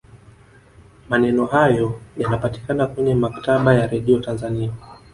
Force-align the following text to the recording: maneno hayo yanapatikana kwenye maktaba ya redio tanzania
maneno 1.09 1.45
hayo 1.45 2.01
yanapatikana 2.17 2.87
kwenye 2.87 3.15
maktaba 3.15 3.73
ya 3.73 3.87
redio 3.87 4.19
tanzania 4.19 4.71